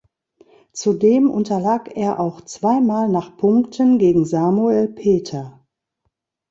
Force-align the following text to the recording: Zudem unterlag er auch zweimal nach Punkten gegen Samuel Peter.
Zudem 0.73 1.29
unterlag 1.29 1.95
er 1.95 2.19
auch 2.19 2.41
zweimal 2.41 3.07
nach 3.07 3.37
Punkten 3.37 3.99
gegen 3.99 4.25
Samuel 4.25 4.87
Peter. 4.87 5.63